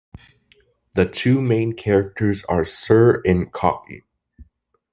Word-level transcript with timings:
The 0.95 1.05
two 1.05 1.43
main 1.43 1.73
characters 1.73 2.43
are 2.49 2.63
Sir 2.63 3.21
and 3.23 3.53
Cocky. 3.53 4.03